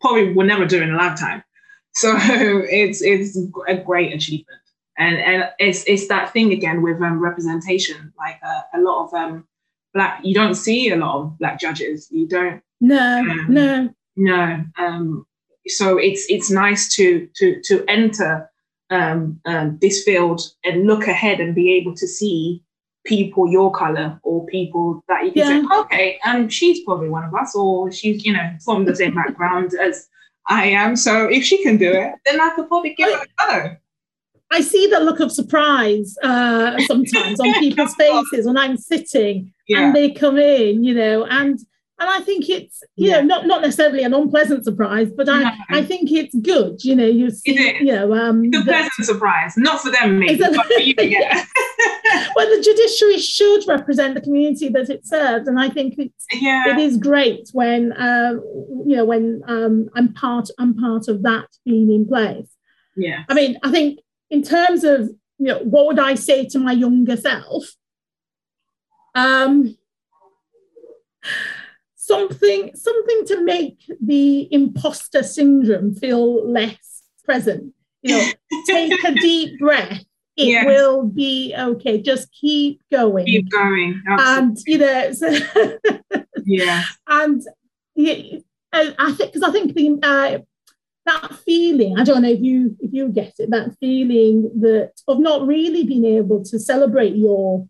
probably 0.00 0.32
will 0.32 0.44
never 0.44 0.66
do 0.66 0.82
in 0.82 0.90
a 0.92 0.96
lifetime. 0.96 1.42
So 1.98 2.14
it's 2.14 3.00
it's 3.00 3.38
a 3.68 3.74
great 3.74 4.12
achievement, 4.12 4.60
and 4.98 5.16
and 5.16 5.50
it's 5.58 5.82
it's 5.86 6.08
that 6.08 6.30
thing 6.30 6.52
again 6.52 6.82
with 6.82 7.00
um, 7.00 7.20
representation. 7.20 8.12
Like 8.18 8.38
uh, 8.46 8.60
a 8.74 8.80
lot 8.82 9.06
of 9.06 9.14
um, 9.14 9.48
black, 9.94 10.20
you 10.22 10.34
don't 10.34 10.56
see 10.56 10.90
a 10.90 10.96
lot 10.96 11.16
of 11.16 11.38
black 11.38 11.58
judges. 11.58 12.06
You 12.10 12.28
don't. 12.28 12.62
No, 12.82 13.20
um, 13.20 13.46
no, 13.48 13.94
no. 14.14 14.64
Um, 14.76 15.26
so 15.68 15.96
it's 15.96 16.26
it's 16.28 16.50
nice 16.50 16.94
to 16.96 17.30
to 17.36 17.62
to 17.62 17.82
enter 17.88 18.50
um, 18.90 19.40
um, 19.44 19.78
this 19.80 20.02
field 20.04 20.42
and 20.64 20.86
look 20.86 21.06
ahead 21.06 21.40
and 21.40 21.54
be 21.54 21.72
able 21.74 21.94
to 21.94 22.06
see 22.06 22.62
people 23.04 23.48
your 23.48 23.70
color 23.72 24.18
or 24.22 24.46
people 24.46 25.02
that 25.08 25.24
you 25.24 25.32
can 25.32 25.62
yeah. 25.64 25.68
say, 25.68 25.78
okay, 25.80 26.18
um, 26.24 26.48
she's 26.48 26.84
probably 26.84 27.08
one 27.08 27.24
of 27.24 27.34
us, 27.34 27.54
or 27.54 27.90
she's, 27.90 28.24
you 28.24 28.32
know, 28.32 28.50
from 28.64 28.84
the 28.84 28.94
same 28.94 29.14
background 29.14 29.72
as 29.80 30.08
I 30.48 30.66
am. 30.66 30.96
So 30.96 31.26
if 31.26 31.44
she 31.44 31.62
can 31.62 31.76
do 31.76 31.90
it, 31.90 32.14
then 32.24 32.40
I 32.40 32.50
could 32.54 32.68
probably 32.68 32.94
give 32.94 33.08
it 33.08 33.20
a 33.20 33.46
go. 33.46 33.76
I 34.52 34.60
see 34.60 34.86
the 34.86 35.00
look 35.00 35.20
of 35.20 35.32
surprise 35.32 36.16
uh, 36.22 36.78
sometimes 36.86 37.40
on 37.40 37.52
people's 37.58 37.94
faces 37.94 38.46
when 38.46 38.56
I'm 38.56 38.76
sitting 38.76 39.52
yeah. 39.66 39.86
and 39.86 39.96
they 39.96 40.10
come 40.10 40.38
in, 40.38 40.84
you 40.84 40.94
know, 40.94 41.24
and 41.24 41.58
and 41.98 42.10
I 42.10 42.20
think 42.20 42.48
it's 42.50 42.82
you 42.96 43.08
yeah. 43.08 43.20
know 43.20 43.26
not 43.26 43.46
not 43.46 43.62
necessarily 43.62 44.02
an 44.02 44.12
unpleasant 44.12 44.64
surprise, 44.64 45.10
but 45.10 45.28
I, 45.28 45.42
no. 45.42 45.50
I 45.70 45.82
think 45.82 46.12
it's 46.12 46.34
good. 46.34 46.84
You 46.84 46.94
know, 46.94 47.06
you 47.06 47.30
see, 47.30 47.78
you 47.80 47.86
know, 47.86 48.12
um, 48.14 48.44
it's 48.44 48.58
a 48.58 48.64
pleasant 48.64 49.06
surprise, 49.06 49.56
not 49.56 49.80
for 49.80 49.90
them, 49.90 50.18
maybe, 50.18 50.38
but 50.38 50.54
for 50.66 50.80
you, 50.80 50.94
yeah. 51.00 51.44
well, 52.36 52.46
the 52.48 52.62
judiciary 52.62 53.18
should 53.18 53.66
represent 53.66 54.14
the 54.14 54.20
community 54.20 54.68
that 54.68 54.90
it 54.90 55.06
serves, 55.06 55.48
and 55.48 55.58
I 55.58 55.70
think 55.70 55.94
it's 55.98 56.26
yeah. 56.32 56.68
it 56.68 56.78
is 56.78 56.98
great 56.98 57.48
when 57.52 57.92
uh, 57.92 58.34
you 58.86 58.96
know 58.96 59.04
when 59.06 59.42
um, 59.48 59.88
I'm 59.94 60.12
part 60.12 60.50
I'm 60.58 60.74
part 60.74 61.08
of 61.08 61.22
that 61.22 61.48
being 61.64 61.90
in 61.90 62.06
place. 62.06 62.48
Yeah. 62.96 63.24
I 63.28 63.34
mean, 63.34 63.58
I 63.62 63.70
think 63.70 64.00
in 64.28 64.42
terms 64.42 64.84
of 64.84 65.08
you 65.38 65.46
know 65.46 65.60
what 65.60 65.86
would 65.86 65.98
I 65.98 66.14
say 66.14 66.46
to 66.48 66.58
my 66.58 66.72
younger 66.72 67.16
self? 67.16 67.64
Um, 69.14 69.76
something 72.06 72.74
something 72.74 73.24
to 73.26 73.44
make 73.44 73.78
the 74.00 74.48
imposter 74.52 75.22
syndrome 75.22 75.94
feel 75.94 76.48
less 76.48 77.02
present. 77.24 77.72
You 78.02 78.18
know, 78.18 78.30
take 78.66 79.04
a 79.04 79.14
deep 79.14 79.58
breath 79.58 80.04
it 80.36 80.48
yeah. 80.48 80.66
will 80.66 81.04
be 81.04 81.54
okay. 81.58 82.00
Just 82.00 82.30
keep 82.30 82.82
going. 82.92 83.24
Keep 83.24 83.50
going. 83.50 84.02
Absolutely. 84.06 84.34
And 84.36 84.58
you 84.66 84.78
know, 84.78 85.12
so 85.12 86.24
yeah. 86.44 86.82
And 87.08 87.42
yeah, 87.94 88.38
I 88.72 89.12
think 89.12 89.32
because 89.32 89.48
I 89.48 89.50
think 89.50 89.74
the 89.74 89.98
uh, 90.02 90.38
that 91.06 91.34
feeling, 91.46 91.98
I 91.98 92.04
don't 92.04 92.20
know 92.20 92.28
if 92.28 92.40
you 92.40 92.76
if 92.80 92.92
you 92.92 93.08
get 93.08 93.32
it, 93.38 93.50
that 93.50 93.76
feeling 93.80 94.50
that 94.60 94.92
of 95.08 95.20
not 95.20 95.46
really 95.46 95.84
being 95.84 96.04
able 96.04 96.44
to 96.44 96.58
celebrate 96.58 97.16
your 97.16 97.66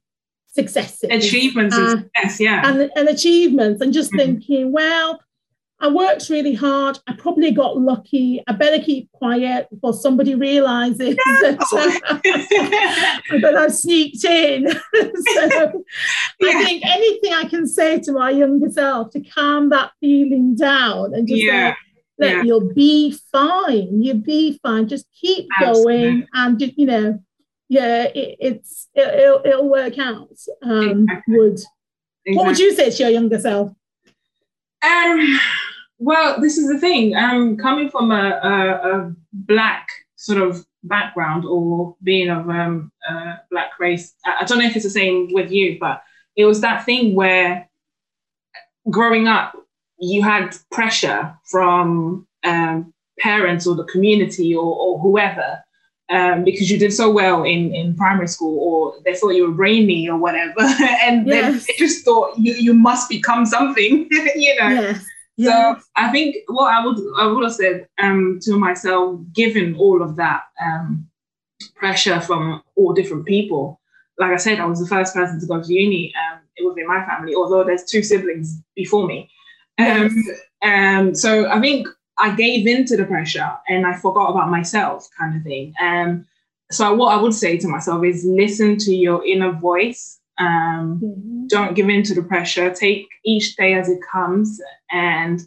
successes, 0.57 1.09
achievements, 1.11 1.77
uh, 1.77 2.03
yes, 2.17 2.41
yeah, 2.41 2.69
and, 2.69 2.91
and 2.97 3.09
achievements, 3.09 3.81
and 3.81 3.93
just 3.93 4.11
mm-hmm. 4.11 4.33
thinking, 4.33 4.73
well, 4.73 5.21
I 5.79 5.89
worked 5.89 6.31
really 6.31 6.55
hard. 6.55 6.99
I 7.07 7.13
probably 7.15 7.51
got 7.51 7.77
lucky. 7.77 8.43
I 8.47 8.53
better 8.53 8.83
keep 8.83 9.13
quiet 9.13 9.69
before 9.69 9.93
somebody 9.93 10.35
realizes 10.35 11.17
that, 11.17 11.59
uh, 11.61 12.19
that 13.43 13.55
I've 13.57 13.75
sneaked 13.75 14.25
in. 14.25 14.69
so 14.95 15.85
yeah. 16.41 16.49
I 16.49 16.65
think 16.65 16.83
anything 16.87 17.35
I 17.35 17.45
can 17.45 17.67
say 17.67 18.01
to 18.01 18.13
my 18.13 18.31
younger 18.31 18.71
self 18.71 19.11
to 19.11 19.21
calm 19.21 19.69
that 19.69 19.93
feeling 20.01 20.57
down 20.57 21.13
and 21.15 21.29
just 21.29 21.43
yeah. 21.43 21.75
that 22.19 22.31
yeah. 22.31 22.43
you'll 22.43 22.73
be 22.73 23.15
fine. 23.31 24.03
You'll 24.03 24.17
be 24.23 24.59
fine. 24.63 24.89
Just 24.89 25.07
keep 25.21 25.47
Absolutely. 25.61 25.95
going, 25.95 26.27
and 26.33 26.61
you 26.75 26.87
know, 26.87 27.23
yeah, 27.69 28.05
it, 28.05 28.37
it's 28.41 28.89
it, 28.95 29.15
will 29.17 29.43
it'll 29.45 29.69
work 29.69 29.99
out. 29.99 30.37
Um, 30.63 31.03
exactly. 31.03 31.39
Would 31.39 31.53
exactly. 31.53 32.37
what 32.37 32.47
would 32.47 32.59
you 32.59 32.75
say 32.75 32.91
to 32.91 33.03
your 33.03 33.11
younger 33.11 33.39
self? 33.39 33.73
Um, 34.83 35.41
well, 35.99 36.41
this 36.41 36.59
is 36.59 36.69
the 36.69 36.79
thing. 36.79 37.17
Um, 37.17 37.57
coming 37.57 37.91
from 37.91 38.11
a, 38.13 38.41
a, 38.43 38.91
a 38.99 39.15
black 39.33 39.89
sort 40.17 40.41
of 40.41 40.65
background 40.85 41.45
or 41.45 41.97
being 42.03 42.29
of 42.29 42.49
um, 42.49 42.93
uh, 43.09 43.37
black 43.51 43.79
race, 43.81 44.15
I, 44.25 44.37
I 44.41 44.45
don't 44.45 44.59
know 44.59 44.67
if 44.67 44.77
it's 44.77 44.85
the 44.85 44.91
same 44.91 45.33
with 45.33 45.51
you, 45.51 45.79
but 45.81 46.03
it 46.37 46.45
was 46.45 46.61
that 46.61 46.85
thing 46.85 47.15
where 47.15 47.69
growing 48.91 49.27
up, 49.27 49.55
you 49.99 50.23
had 50.23 50.55
pressure 50.71 51.35
from 51.51 52.27
um, 52.45 52.93
parents 53.19 53.67
or 53.67 53.75
the 53.75 53.85
community 53.85 54.55
or, 54.55 54.77
or 54.77 54.99
whoever 54.99 55.65
um, 56.09 56.45
because 56.45 56.71
you 56.71 56.79
did 56.79 56.93
so 56.93 57.11
well 57.11 57.43
in, 57.43 57.75
in 57.75 57.97
primary 57.97 58.29
school 58.29 58.59
or 58.59 59.03
they 59.05 59.15
thought 59.15 59.31
you 59.31 59.49
were 59.49 59.55
brainy 59.55 60.09
or 60.09 60.17
whatever 60.17 60.61
and 61.03 61.27
yes. 61.27 61.67
they 61.67 61.75
just 61.79 62.05
thought 62.05 62.39
you, 62.39 62.55
you 62.55 62.75
must 62.75 63.09
become 63.09 63.45
something 63.45 64.09
you 64.11 64.55
know 64.61 64.69
yes. 64.69 65.07
Yes. 65.37 65.53
so 65.53 65.85
i 65.97 66.11
think 66.11 66.37
what 66.47 66.73
i 66.73 66.85
would 66.85 66.99
i 67.19 67.27
would 67.27 67.43
have 67.43 67.55
said 67.55 67.89
um, 68.01 68.39
to 68.43 68.57
myself 68.57 69.21
given 69.33 69.75
all 69.75 70.03
of 70.03 70.17
that 70.17 70.45
um, 70.65 71.07
pressure 71.75 72.21
from 72.21 72.63
all 72.77 72.93
different 72.93 73.27
people 73.27 73.81
like 74.19 74.33
i 74.33 74.37
said 74.37 74.61
i 74.61 74.65
was 74.65 74.81
the 74.81 74.87
first 74.87 75.15
person 75.15 75.41
to 75.41 75.47
go 75.47 75.63
to 75.63 75.73
uni 75.73 76.13
um, 76.15 76.67
within 76.67 76.87
my 76.87 77.05
family 77.05 77.35
although 77.35 77.65
there's 77.65 77.85
two 77.85 78.03
siblings 78.03 78.63
before 78.75 79.07
me 79.07 79.29
um, 79.79 80.25
um, 80.63 81.15
so 81.15 81.51
i 81.51 81.61
think 81.61 81.87
I 82.19 82.35
gave 82.35 82.67
in 82.67 82.85
to 82.87 82.97
the 82.97 83.05
pressure 83.05 83.53
and 83.69 83.87
I 83.87 83.95
forgot 83.95 84.31
about 84.31 84.51
myself, 84.51 85.09
kind 85.19 85.37
of 85.37 85.43
thing. 85.43 85.75
Um, 85.81 86.27
so 86.71 86.95
what 86.95 87.17
I 87.17 87.21
would 87.21 87.35
say 87.35 87.59
to 87.59 87.69
myself 87.69 88.05
is 88.05 88.25
listen 88.25 88.77
to 88.79 88.95
your 88.95 89.25
inner 89.25 89.53
voice. 89.53 90.19
Um, 90.39 91.01
mm-hmm. 91.03 91.47
Don't 91.47 91.75
give 91.75 91.89
in 91.89 92.03
to 92.05 92.15
the 92.15 92.23
pressure. 92.23 92.73
Take 92.73 93.09
each 93.25 93.57
day 93.57 93.75
as 93.75 93.89
it 93.89 94.01
comes 94.11 94.61
and 94.91 95.41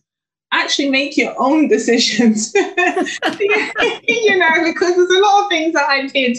actually 0.51 0.89
make 0.89 1.17
your 1.17 1.33
own 1.37 1.67
decisions. 1.69 2.53
you 2.55 4.37
know, 4.37 4.63
because 4.63 4.95
there's 4.95 5.09
a 5.09 5.19
lot 5.19 5.43
of 5.43 5.49
things 5.49 5.73
that 5.73 5.87
I 5.87 6.07
did 6.07 6.37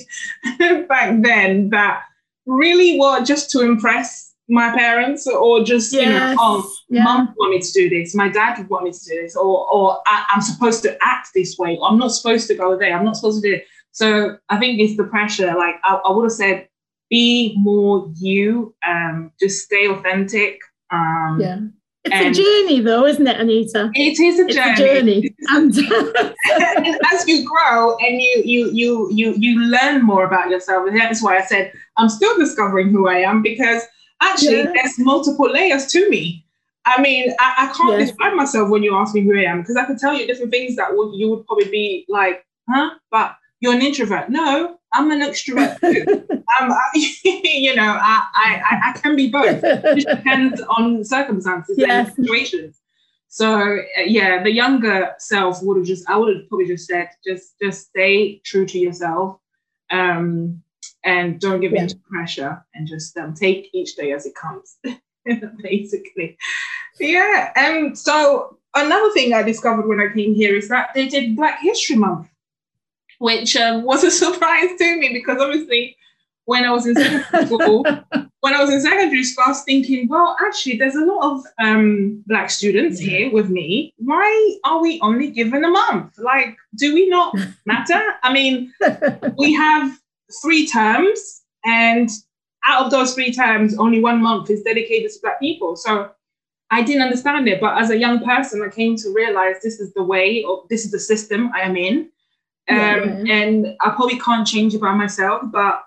back 0.89 1.23
then 1.23 1.71
that 1.71 2.05
really 2.47 2.99
were 2.99 3.23
just 3.25 3.51
to 3.51 3.61
impress 3.61 4.30
my 4.51 4.77
parents 4.77 5.27
or 5.29 5.63
just 5.63 5.93
yes. 5.93 6.03
you 6.03 6.13
know 6.13 6.35
oh 6.39 6.73
yeah. 6.89 7.05
mom 7.05 7.33
want 7.39 7.53
me 7.53 7.61
to 7.61 7.73
do 7.73 7.89
this 7.89 8.15
my 8.17 8.29
dad 8.29 8.59
would 8.59 8.69
want 8.69 8.85
me 8.85 8.91
to 8.91 8.99
do 8.99 9.23
this 9.23 9.37
or 9.37 9.73
or 9.73 10.03
I, 10.07 10.27
am 10.35 10.41
supposed 10.41 10.83
to 10.83 10.99
act 11.03 11.29
this 11.35 11.57
way 11.57 11.79
i'm 11.83 11.99
not 11.99 12.09
supposed 12.09 12.49
to 12.49 12.57
go 12.57 12.77
there 12.77 12.97
i'm 12.97 13.05
not 13.05 13.17
supposed 13.17 13.43
to 13.43 13.49
do 13.49 13.55
it 13.55 13.65
so 13.93 14.37
i 14.49 14.59
think 14.59 14.81
it's 14.81 14.97
the 14.97 15.05
pressure 15.05 15.55
like 15.55 15.77
i, 15.85 15.95
I 15.95 16.11
would 16.11 16.25
have 16.25 16.33
said 16.33 16.69
be 17.09 17.55
more 17.59 18.13
you 18.17 18.75
um 18.87 19.31
just 19.39 19.65
stay 19.65 19.87
authentic 19.87 20.59
um 20.91 21.39
yeah 21.41 21.59
it's 22.03 22.39
a 22.39 22.43
journey 22.43 22.81
though 22.81 23.07
isn't 23.07 23.27
it 23.27 23.37
Anitha 23.37 23.91
it 23.95 24.19
is 24.19 24.41
a 24.41 24.47
it's 24.47 24.55
journey, 24.55 24.73
a 24.73 25.01
journey. 25.01 25.35
and, 25.49 26.87
and 26.87 27.01
as 27.13 27.29
you 27.29 27.47
grow 27.49 27.97
and 27.99 28.21
you 28.21 28.43
you 28.45 28.71
you 28.73 29.11
you 29.13 29.35
you 29.37 29.61
learn 29.61 30.03
more 30.03 30.25
about 30.25 30.51
yourself 30.51 30.89
and 30.89 30.99
that's 30.99 31.23
why 31.23 31.37
i 31.37 31.43
said 31.43 31.73
i'm 31.99 32.09
still 32.09 32.37
discovering 32.39 32.91
who 32.91 33.07
i 33.07 33.17
am 33.17 33.43
because 33.43 33.83
actually 34.21 34.59
yeah. 34.59 34.73
there's 34.75 34.99
multiple 34.99 35.51
layers 35.51 35.87
to 35.89 36.09
me. 36.09 36.45
I 36.87 37.01
mean, 37.01 37.33
I, 37.39 37.55
I 37.59 37.77
can't 37.77 37.99
yes. 37.99 38.09
describe 38.09 38.35
myself 38.35 38.71
when 38.71 38.83
you 38.83 38.97
ask 38.97 39.15
me 39.15 39.21
who 39.23 39.39
I 39.39 39.45
am 39.45 39.61
because 39.61 39.77
I 39.77 39.85
can 39.85 39.99
tell 39.99 40.15
you 40.15 40.27
different 40.27 40.51
things 40.51 40.77
that 40.77 40.89
would, 40.95 41.15
you 41.15 41.29
would 41.31 41.47
probably 41.47 41.71
be 41.71 42.07
like, 42.09 42.45
huh? 42.69 42.91
But 43.11 43.37
you're 43.61 43.75
an 43.75 43.83
introvert. 43.83 44.31
No, 44.31 44.79
I'm 44.93 45.11
an 45.11 45.21
extrovert 45.21 45.79
too. 45.81 46.27
um, 46.31 46.73
I, 46.73 46.91
you 47.25 47.75
know, 47.75 47.99
I, 48.01 48.27
I, 48.35 48.81
I 48.91 48.99
can 48.99 49.15
be 49.15 49.31
both. 49.31 49.61
It 49.63 50.07
depends 50.17 50.61
on 50.63 51.05
circumstances 51.05 51.77
yes. 51.79 52.09
and 52.09 52.17
situations. 52.17 52.81
So 53.29 53.79
uh, 53.79 54.03
yeah, 54.07 54.43
the 54.43 54.51
younger 54.51 55.13
self 55.19 55.63
would 55.63 55.77
have 55.77 55.87
just, 55.87 56.09
I 56.09 56.17
would 56.17 56.35
have 56.35 56.49
probably 56.49 56.67
just 56.67 56.87
said, 56.87 57.11
just, 57.25 57.55
just 57.63 57.89
stay 57.89 58.41
true 58.45 58.67
to 58.67 58.79
yourself. 58.79 59.39
Um, 59.91 60.63
and 61.05 61.41
don't 61.41 61.61
give 61.61 61.73
yeah. 61.73 61.83
in 61.83 61.89
to 61.89 61.97
pressure 62.11 62.65
and 62.75 62.87
just 62.87 63.17
um, 63.17 63.35
take 63.35 63.71
each 63.73 63.97
day 63.97 64.13
as 64.13 64.27
it 64.27 64.35
comes 64.35 64.79
basically 65.63 66.37
yeah 66.99 67.53
and 67.57 67.99
so 67.99 68.59
another 68.75 69.11
thing 69.13 69.33
i 69.33 69.43
discovered 69.43 69.87
when 69.87 70.01
i 70.01 70.13
came 70.13 70.35
here 70.35 70.55
is 70.57 70.69
that 70.69 70.91
they 70.95 71.09
did 71.09 71.37
black 71.37 71.61
history 71.61 71.97
month 71.97 72.29
which 73.19 73.57
um, 73.57 73.83
was 73.91 74.05
a 74.05 74.11
surprise 74.11 74.71
to 74.79 74.97
me 74.97 75.13
because 75.13 75.39
obviously 75.41 75.97
when 76.51 76.65
I 76.65 76.73
was 76.73 76.85
in 76.85 76.97
secondary 76.97 77.47
school, 77.47 77.85
when 78.41 78.55
I 78.55 78.61
was 78.61 78.71
in 78.73 78.81
secondary 78.81 79.23
school, 79.23 79.45
I 79.47 79.51
was 79.51 79.63
thinking, 79.63 80.09
well, 80.09 80.37
actually, 80.45 80.79
there's 80.79 80.97
a 80.97 81.05
lot 81.05 81.33
of 81.33 81.45
um, 81.63 82.25
black 82.27 82.51
students 82.51 82.99
here 82.99 83.31
with 83.31 83.51
me. 83.51 83.95
Why 83.99 84.57
are 84.65 84.83
we 84.83 84.99
only 85.01 85.31
given 85.31 85.65
a 85.65 85.69
month? 85.69 86.19
Like, 86.19 86.57
do 86.75 86.93
we 86.93 87.09
not 87.09 87.37
matter? 87.67 88.03
I 88.25 88.33
mean, 88.33 88.73
we 89.39 89.53
have 89.53 89.97
three 90.43 90.67
terms, 90.67 91.43
and 91.65 92.09
out 92.67 92.85
of 92.85 92.91
those 92.91 93.15
three 93.15 93.33
terms, 93.33 93.77
only 93.79 94.01
one 94.01 94.21
month 94.23 94.51
is 94.51 94.63
dedicated 94.63 95.11
to 95.11 95.19
Black 95.23 95.41
people. 95.41 95.77
So 95.77 96.11
I 96.71 96.83
didn't 96.83 97.03
understand 97.03 97.49
it. 97.49 97.61
But 97.61 97.81
as 97.81 97.91
a 97.91 97.99
young 97.99 98.25
person, 98.25 98.63
I 98.63 98.69
came 98.69 98.97
to 98.97 99.13
realize 99.13 99.57
this 99.63 99.81
is 99.81 99.93
the 99.95 100.03
way, 100.03 100.45
or 100.45 100.65
this 100.71 100.85
is 100.85 100.91
the 100.91 100.99
system 100.99 101.51
I 101.55 101.61
am 101.61 101.77
in. 101.77 102.11
Um, 102.69 103.27
yeah. 103.27 103.35
And 103.35 103.77
I 103.81 103.91
probably 103.91 104.19
can't 104.19 104.47
change 104.47 104.75
it 104.75 104.81
by 104.81 104.95
myself, 104.95 105.43
but 105.47 105.85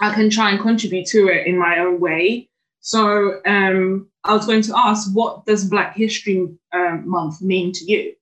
I 0.00 0.14
can 0.14 0.30
try 0.30 0.50
and 0.50 0.60
contribute 0.60 1.06
to 1.08 1.28
it 1.28 1.46
in 1.46 1.58
my 1.58 1.78
own 1.78 1.98
way. 1.98 2.48
So 2.80 3.40
um, 3.46 4.08
I 4.22 4.34
was 4.34 4.46
going 4.46 4.62
to 4.62 4.76
ask, 4.76 5.10
what 5.12 5.44
does 5.46 5.64
Black 5.64 5.96
History 5.96 6.48
um, 6.72 7.08
Month 7.08 7.42
mean 7.42 7.72
to 7.72 7.84
you? 7.84 8.14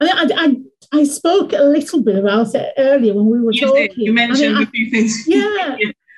I, 0.00 0.30
I, 0.36 0.56
I 0.92 1.04
spoke 1.04 1.52
a 1.52 1.62
little 1.62 2.02
bit 2.02 2.16
about 2.16 2.54
it 2.54 2.72
earlier 2.76 3.14
when 3.14 3.26
we 3.26 3.40
were 3.40 3.52
you 3.52 3.60
talking. 3.60 3.88
Did. 3.88 3.96
You 3.96 4.12
mentioned 4.12 4.56
I 4.56 4.58
mean, 4.60 4.68
a 4.68 4.70
few 4.70 4.90
things. 4.90 5.24
Yeah. 5.28 5.76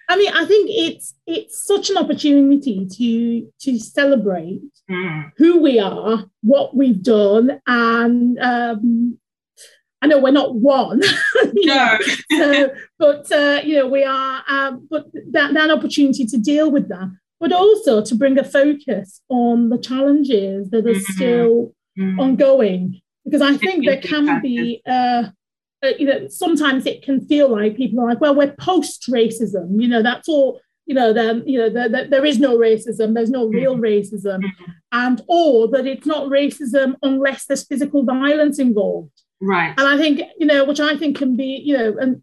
I 0.08 0.16
mean, 0.16 0.32
I 0.34 0.44
think 0.44 0.68
it's 0.70 1.14
it's 1.26 1.64
such 1.66 1.88
an 1.88 1.96
opportunity 1.96 2.86
to 2.86 3.52
to 3.60 3.78
celebrate 3.78 4.60
mm. 4.90 5.32
who 5.38 5.62
we 5.62 5.78
are, 5.78 6.24
what 6.42 6.76
we've 6.76 7.02
done, 7.02 7.60
and 7.66 8.38
um, 8.38 9.18
I 10.02 10.08
know 10.08 10.18
we're 10.18 10.32
not 10.32 10.54
one, 10.54 11.00
no. 11.54 11.98
so, 12.32 12.70
but 12.98 13.30
uh, 13.32 13.60
you 13.64 13.76
know 13.76 13.88
we 13.88 14.04
are. 14.04 14.42
Um, 14.48 14.86
but 14.90 15.06
that 15.30 15.54
that 15.54 15.70
opportunity 15.70 16.26
to 16.26 16.36
deal 16.36 16.70
with 16.70 16.88
that, 16.88 17.10
but 17.40 17.52
also 17.52 18.02
to 18.02 18.14
bring 18.14 18.38
a 18.38 18.44
focus 18.44 19.22
on 19.28 19.68
the 19.68 19.78
challenges 19.78 20.70
that 20.70 20.86
are 20.86 20.90
mm-hmm. 20.90 21.12
still 21.12 21.74
mm-hmm. 21.98 22.18
ongoing 22.20 23.01
because 23.24 23.42
I 23.42 23.56
think 23.56 23.84
there 23.84 24.00
can 24.00 24.40
be 24.40 24.82
uh, 24.86 25.24
uh, 25.82 25.88
you 25.98 26.06
know, 26.06 26.28
sometimes 26.28 26.86
it 26.86 27.02
can 27.02 27.26
feel 27.26 27.48
like 27.50 27.76
people 27.76 28.00
are 28.00 28.08
like, 28.08 28.20
well, 28.20 28.34
we're 28.34 28.52
post 28.52 29.10
racism. 29.10 29.80
You 29.80 29.88
know, 29.88 30.02
that's 30.02 30.28
all. 30.28 30.60
You 30.86 30.96
know, 30.96 31.12
then 31.12 31.44
you 31.46 31.58
know, 31.58 31.68
the, 31.70 31.88
the, 31.88 32.08
there 32.10 32.24
is 32.24 32.38
no 32.38 32.58
racism. 32.58 33.14
There's 33.14 33.30
no 33.30 33.46
real 33.46 33.74
mm-hmm. 33.74 33.84
racism, 33.84 34.40
mm-hmm. 34.40 34.72
and 34.90 35.22
or 35.28 35.68
that 35.68 35.86
it's 35.86 36.06
not 36.06 36.28
racism 36.28 36.96
unless 37.02 37.46
there's 37.46 37.66
physical 37.66 38.04
violence 38.04 38.58
involved. 38.58 39.22
Right. 39.40 39.74
And 39.76 39.88
I 39.88 39.96
think 39.96 40.22
you 40.38 40.46
know, 40.46 40.64
which 40.64 40.80
I 40.80 40.96
think 40.96 41.16
can 41.16 41.36
be, 41.36 41.62
you 41.64 41.76
know, 41.76 41.96
and 42.00 42.22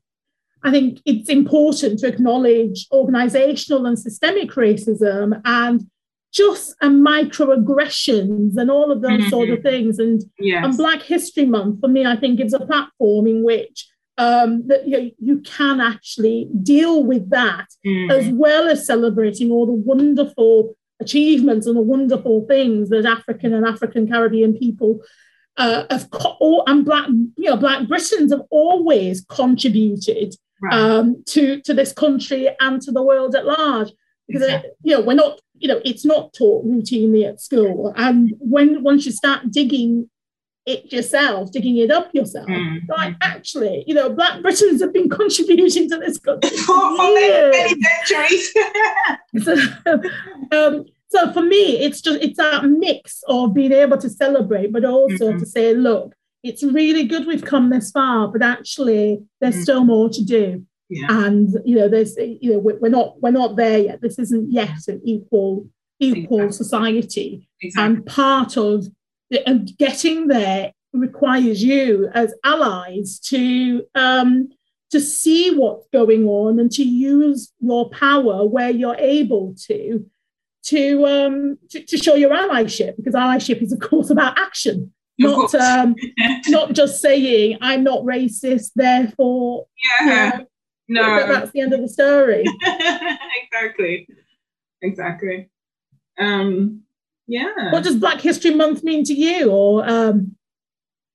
I 0.64 0.72
think 0.72 1.02
it's 1.06 1.30
important 1.30 2.00
to 2.00 2.08
acknowledge 2.08 2.88
organizational 2.92 3.86
and 3.86 3.98
systemic 3.98 4.52
racism 4.52 5.42
and 5.46 5.88
just 6.32 6.76
and 6.82 7.06
microaggressions 7.06 8.58
and 8.58 8.70
all 8.70 8.92
of 8.92 9.02
those 9.02 9.20
mm-hmm. 9.20 9.30
sort 9.30 9.50
of 9.50 9.62
things. 9.62 10.00
And, 10.00 10.22
yes. 10.40 10.64
and 10.64 10.78
Black 10.78 11.02
History 11.02 11.46
Month, 11.46 11.80
for 11.82 11.88
me, 11.88 12.06
I 12.06 12.16
think 12.16 12.38
gives 12.38 12.54
a 12.54 12.60
platform 12.60 13.28
in 13.28 13.44
which 13.44 13.88
um, 14.20 14.68
that 14.68 14.88
you, 14.88 15.12
you 15.18 15.40
can 15.40 15.80
actually 15.80 16.50
deal 16.62 17.04
with 17.04 17.30
that 17.30 17.68
mm-hmm. 17.86 18.12
as 18.12 18.28
well 18.34 18.68
as 18.68 18.86
celebrating 18.86 19.50
all 19.50 19.66
the 19.66 19.72
wonderful 19.72 20.76
achievements 21.00 21.66
and 21.66 21.78
the 21.78 21.82
wonderful 21.82 22.46
things 22.46 22.90
that 22.90 23.06
African 23.06 23.54
and 23.54 23.66
African 23.66 24.08
Caribbean 24.08 24.58
people 24.58 25.00
uh, 25.56 25.86
have 25.90 26.10
co- 26.10 26.64
and 26.68 26.84
black 26.84 27.08
you 27.08 27.50
know 27.50 27.58
black 27.58 27.88
Britons 27.88 28.32
have 28.32 28.44
always 28.50 29.26
contributed 29.30 30.36
right. 30.62 30.74
um, 30.74 31.24
to 31.28 31.62
to 31.62 31.74
this 31.74 31.94
country 31.94 32.50
and 32.60 32.82
to 32.82 32.92
the 32.92 33.04
world 33.04 33.36
at 33.36 33.46
large 33.46 33.92
because 34.28 34.44
exactly. 34.44 34.70
you 34.84 34.96
know 34.96 35.02
we're 35.02 35.14
not 35.14 35.40
you 35.60 35.68
know 35.68 35.82
it's 35.86 36.06
not 36.06 36.34
taught 36.34 36.66
routinely 36.66 37.28
at 37.28 37.42
school 37.42 37.94
and 37.96 38.34
when 38.40 38.84
once 38.84 39.06
you 39.06 39.12
start 39.12 39.52
digging 39.52 40.10
it 40.66 40.92
yourself 40.92 41.52
digging 41.52 41.78
it 41.78 41.92
up 41.92 42.14
yourself 42.14 42.48
mm. 42.48 42.80
like 42.90 43.16
actually 43.22 43.84
you 43.88 43.94
know 43.94 44.10
black 44.10 44.42
britons 44.42 44.82
have 44.82 44.94
been 44.94 45.10
contributing 45.22 45.90
to 45.90 45.98
this 45.98 46.18
country 46.20 46.50
for, 46.58 46.74
for 46.98 47.14
many, 47.14 47.82
centuries 47.82 48.54
so, 49.44 49.56
um, 50.52 50.86
so 51.10 51.32
for 51.34 51.42
me 51.42 51.80
it's 51.80 52.02
just 52.02 52.22
it's 52.22 52.38
that 52.38 52.66
mix 52.66 53.24
of 53.28 53.54
being 53.54 53.72
able 53.72 53.98
to 53.98 54.10
celebrate 54.10 54.72
but 54.72 54.86
also 54.86 55.30
mm-hmm. 55.30 55.40
to 55.40 55.46
say 55.46 55.74
look 55.74 56.14
it's 56.44 56.64
really 56.64 57.04
good 57.04 57.28
we've 57.28 57.44
come 57.44 57.70
this 57.70 57.92
far 57.92 58.28
but 58.28 58.42
actually 58.42 59.20
there's 59.42 59.56
mm-hmm. 59.56 59.64
still 59.64 59.84
more 59.84 60.10
to 60.10 60.24
do 60.24 60.66
yeah. 60.90 61.08
And 61.10 61.50
you 61.66 61.76
know, 61.76 61.88
there's 61.88 62.18
you 62.18 62.54
know, 62.54 62.60
we're 62.60 62.90
not 62.90 63.22
we're 63.22 63.32
not 63.32 63.56
there 63.56 63.80
yet. 63.80 64.02
This 64.02 64.20
isn't 64.20 64.52
yet 64.52 64.88
an 64.88 65.02
equal 65.04 65.68
equal 66.00 66.42
exactly. 66.42 66.66
society. 66.66 67.50
Exactly. 67.62 67.96
And 67.96 68.06
part 68.06 68.58
of 68.58 68.88
and 69.46 69.72
getting 69.78 70.28
there 70.28 70.74
requires 70.94 71.62
you 71.64 72.10
as 72.14 72.34
allies 72.44 73.20
to 73.20 73.86
um, 73.94 74.50
to 74.90 75.00
see 75.00 75.56
what's 75.56 75.88
going 75.94 76.26
on 76.28 76.60
and 76.60 76.72
to 76.72 76.84
use 76.84 77.54
your 77.60 77.90
power 77.92 78.46
where 78.48 78.72
you're 78.72 78.98
able 78.98 79.54
to 79.68 80.10
to 80.64 81.06
um, 81.06 81.58
to, 81.70 81.84
to 81.84 81.98
show 81.98 82.16
your 82.16 82.32
allyship 82.32 82.98
because 82.98 83.14
allyship 83.14 83.62
is 83.62 83.72
of 83.72 83.80
course 83.80 84.10
about 84.10 84.38
action 84.40 84.92
not 85.20 85.54
um, 85.54 85.96
not 86.48 86.74
just 86.74 87.02
saying 87.02 87.58
I'm 87.62 87.84
not 87.84 88.04
racist, 88.04 88.72
therefore 88.76 89.68
yeah. 90.06 90.42
No, 90.90 91.04
But 91.04 91.28
that's 91.28 91.52
the 91.52 91.62
end 91.62 91.74
of 91.74 91.82
the 91.82 91.88
story. 91.88 92.44
exactly, 93.44 94.08
exactly. 94.82 95.50
Um, 96.18 96.82
yeah. 97.28 97.72
What 97.72 97.84
does 97.84 97.96
Black 97.96 98.20
History 98.20 98.56
Month 98.56 98.84
mean 98.84 99.04
to 99.06 99.14
you, 99.14 99.52
or 99.52 99.88
um, 99.88 100.36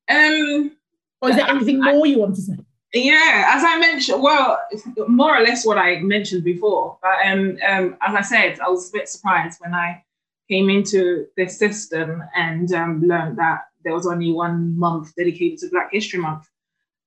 um, 0.09 0.77
or 1.21 1.31
is 1.31 1.37
there 1.37 1.49
anything 1.49 1.83
I, 1.83 1.93
more 1.93 2.07
you 2.07 2.21
want 2.21 2.37
to 2.37 2.43
say? 2.43 2.57
Yeah, 2.93 3.47
as 3.49 3.65
I 3.65 3.79
mentioned, 3.81 4.23
well, 4.23 4.61
more 5.09 5.37
or 5.37 5.43
less 5.43 5.67
what 5.67 5.77
I 5.77 5.99
mentioned 6.01 6.45
before. 6.45 6.97
But 7.03 7.27
um, 7.27 7.59
um, 7.67 7.97
as 8.01 8.15
I 8.15 8.21
said, 8.21 8.61
I 8.61 8.69
was 8.69 8.91
a 8.91 8.93
bit 8.93 9.09
surprised 9.09 9.61
when 9.61 9.75
I 9.75 10.05
came 10.49 10.71
into 10.71 11.27
this 11.37 11.59
system 11.59 12.23
and 12.37 12.73
um, 12.73 13.03
learned 13.03 13.39
that 13.39 13.63
there 13.83 13.95
was 13.95 14.07
only 14.07 14.33
one 14.33 14.79
month 14.79 15.15
dedicated 15.17 15.59
to 15.59 15.71
Black 15.71 15.89
History 15.93 16.21
Month. 16.21 16.49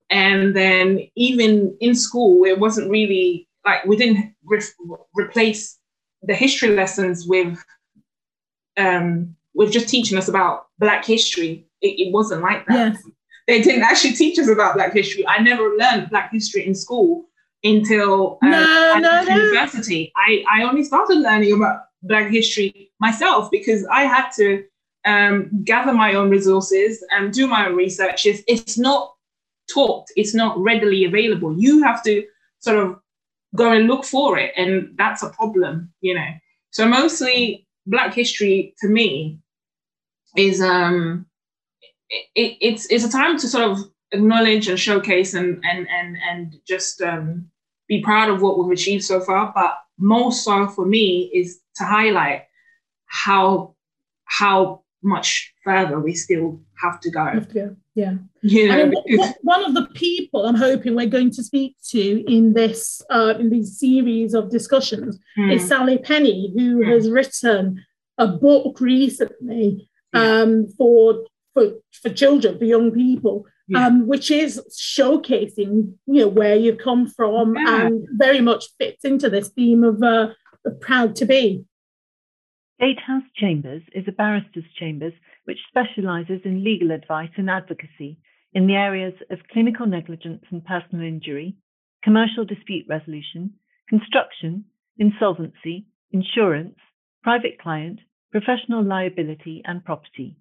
And 0.10 0.56
then 0.56 1.02
even 1.16 1.76
in 1.82 1.96
school, 1.96 2.46
it 2.46 2.60
wasn't 2.60 2.90
really 2.90 3.48
like 3.66 3.86
we 3.86 3.98
didn't 3.98 4.34
re- 4.46 4.62
replace 5.16 5.78
the 6.24 6.34
history 6.34 6.70
lessons 6.70 7.26
with 7.28 7.62
um, 8.78 9.36
with 9.54 9.72
just 9.72 9.90
teaching 9.90 10.18
us 10.18 10.28
about 10.28 10.68
Black 10.80 11.04
history. 11.06 11.68
It, 11.82 12.08
it 12.08 12.14
wasn't 12.14 12.42
like 12.42 12.66
that. 12.68 12.94
Yes. 12.94 13.04
They 13.48 13.62
didn't 13.62 13.84
actually 13.84 14.14
teach 14.14 14.38
us 14.40 14.50
about 14.50 14.76
Black 14.76 14.94
history. 14.94 15.26
I 15.28 15.40
never 15.40 15.76
learned 15.78 16.10
Black 16.10 16.32
history 16.32 16.66
in 16.66 16.76
school 16.76 17.26
until 17.64 18.38
uh, 18.42 18.48
no, 18.48 18.98
no, 19.00 19.24
no. 19.24 19.36
university. 19.36 20.12
I, 20.16 20.44
I 20.50 20.64
only 20.64 20.84
started 20.84 21.18
learning 21.18 21.54
about 21.54 21.82
Black 22.04 22.30
history 22.30 22.92
myself 23.00 23.50
because 23.52 23.86
I 23.88 24.02
had 24.04 24.30
to 24.36 24.64
um, 25.06 25.50
gather 25.64 25.94
my 25.94 26.14
own 26.14 26.30
resources 26.30 27.04
and 27.12 27.34
do 27.34 27.48
my 27.48 27.68
own 27.68 27.76
research. 27.76 28.26
It's, 28.26 28.44
it's 28.48 28.78
not 28.78 29.14
taught, 29.72 30.06
it's 30.16 30.34
not 30.34 30.58
readily 30.58 31.06
available. 31.06 31.58
You 31.58 31.84
have 31.84 32.04
to 32.04 32.26
sort 32.60 32.78
of 32.78 33.00
go 33.56 33.72
and 33.72 33.88
look 33.88 34.06
for 34.06 34.38
it, 34.38 34.54
and 34.58 34.94
that's 34.98 35.24
a 35.24 35.30
problem, 35.30 35.92
you 36.02 36.14
know. 36.14 36.30
So 36.72 36.88
mostly 36.88 37.68
Black 37.86 38.14
history 38.14 38.76
to 38.80 38.88
me 38.88 39.40
is 40.36 40.62
um 40.62 41.26
it, 42.10 42.58
it's 42.62 42.86
it's 42.92 43.06
a 43.06 43.12
time 43.12 43.38
to 43.40 43.48
sort 43.48 43.72
of 43.72 43.80
acknowledge 44.12 44.68
and 44.68 44.80
showcase 44.80 45.34
and 45.34 45.64
and 45.66 45.88
and 45.90 46.18
and 46.30 46.56
just 46.68 47.02
um, 47.02 47.50
be 47.88 48.02
proud 48.02 48.30
of 48.30 48.42
what 48.42 48.58
we've 48.58 48.72
achieved 48.72 49.04
so 49.04 49.20
far. 49.20 49.52
But 49.54 49.78
most 49.98 50.44
so 50.44 50.68
for 50.68 50.86
me 50.86 51.32
is 51.34 51.60
to 51.78 51.84
highlight 51.84 52.44
how 53.06 53.76
how 54.26 54.84
much 55.08 55.54
further 55.64 56.00
we 56.00 56.14
still 56.14 56.60
have 56.82 57.00
to 57.00 57.10
go. 57.10 57.42
Yeah. 57.96 58.16
You 58.42 58.68
know, 58.68 58.80
I 58.80 58.86
mean, 58.86 59.34
one 59.42 59.66
of 59.66 59.74
the 59.74 59.88
people 59.96 60.46
I'm 60.46 60.56
hoping 60.56 60.96
we're 60.96 61.08
going 61.08 61.32
to 61.32 61.44
speak 61.44 61.76
to 61.90 62.32
in 62.32 62.54
this 62.54 63.02
uh, 63.10 63.34
in 63.40 63.50
these 63.50 63.80
series 63.80 64.34
of 64.36 64.52
discussions 64.52 65.18
mm. 65.38 65.56
is 65.56 65.68
Sally 65.68 65.98
Penni, 65.98 66.54
who 66.54 66.84
mm. 66.84 66.88
has 66.94 67.10
written 67.10 67.84
a 68.20 68.28
book 68.28 68.80
recently 68.80 69.90
um, 70.14 70.68
for 70.78 71.24
for 71.54 71.72
for 71.92 72.10
children, 72.10 72.60
for 72.60 72.66
young 72.66 72.92
people, 72.92 73.46
yeah. 73.68 73.88
um, 73.88 74.08
which 74.08 74.30
is 74.30 74.62
showcasing 74.80 75.94
you 76.06 76.22
know 76.22 76.28
where 76.28 76.56
you've 76.56 76.78
come 76.78 77.08
from 77.08 77.56
yeah. 77.56 77.86
and 77.86 78.08
very 78.12 78.42
much 78.42 78.66
fits 78.78 79.04
into 79.06 79.30
this 79.30 79.50
theme 79.50 79.84
of, 79.84 80.04
uh, 80.04 80.30
of 80.66 80.80
proud 80.82 81.16
to 81.16 81.26
be. 81.26 81.66
Gatehouse 82.80 83.24
Chambers 83.36 83.82
is 83.96 84.06
a 84.08 84.12
barrister's 84.12 84.72
chambers 84.80 85.14
which 85.46 85.58
specialises 85.68 86.42
in 86.46 86.64
legal 86.64 86.92
advice 86.92 87.32
and 87.36 87.50
advocacy 87.50 88.20
in 88.54 88.68
the 88.68 88.76
areas 88.76 89.16
of 89.32 89.40
clinical 89.52 89.88
negligence 89.88 90.44
and 90.52 90.64
personal 90.64 91.04
injury, 91.04 91.56
commercial 92.04 92.46
dispute 92.46 92.86
resolution, 92.88 93.56
construction, 93.90 94.66
insolvency, 95.00 95.88
insurance, 96.12 96.76
private 97.24 97.60
client, 97.60 98.00
professional 98.32 98.84
liability, 98.84 99.64
and 99.66 99.84
property. 99.84 100.38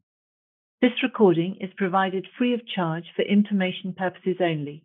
This 0.82 1.02
recording 1.02 1.56
is 1.58 1.70
provided 1.78 2.26
free 2.36 2.52
of 2.52 2.60
charge 2.66 3.06
for 3.16 3.22
information 3.22 3.94
purposes 3.96 4.36
only. 4.42 4.84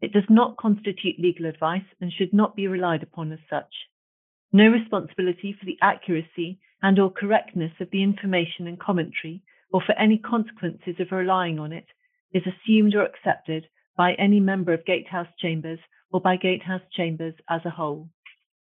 It 0.00 0.12
does 0.12 0.30
not 0.30 0.56
constitute 0.56 1.18
legal 1.18 1.46
advice 1.46 1.82
and 2.00 2.12
should 2.12 2.32
not 2.32 2.54
be 2.54 2.68
relied 2.68 3.02
upon 3.02 3.32
as 3.32 3.40
such. 3.50 3.74
No 4.52 4.68
responsibility 4.68 5.56
for 5.58 5.66
the 5.66 5.78
accuracy 5.82 6.60
and 6.82 6.98
or 6.98 7.10
correctness 7.10 7.72
of 7.80 7.88
the 7.90 8.02
information 8.02 8.66
and 8.66 8.78
commentary 8.78 9.42
or 9.72 9.80
for 9.80 9.92
any 9.98 10.18
consequences 10.18 10.96
of 10.98 11.12
relying 11.12 11.58
on 11.58 11.72
it 11.72 11.86
is 12.32 12.42
assumed 12.46 12.94
or 12.94 13.04
accepted 13.04 13.66
by 13.96 14.14
any 14.14 14.40
member 14.40 14.72
of 14.72 14.84
Gatehouse 14.84 15.28
Chambers 15.38 15.78
or 16.10 16.20
by 16.20 16.36
Gatehouse 16.36 16.82
Chambers 16.92 17.34
as 17.48 17.60
a 17.64 17.70
whole. 17.70 18.08